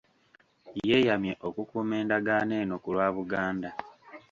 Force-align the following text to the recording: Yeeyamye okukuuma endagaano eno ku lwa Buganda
Yeeyamye 0.87 1.33
okukuuma 1.47 1.93
endagaano 2.01 2.53
eno 2.63 2.75
ku 2.83 2.89
lwa 2.95 3.07
Buganda 3.15 3.69